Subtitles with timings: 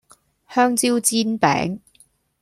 [0.49, 1.79] 香蕉煎餅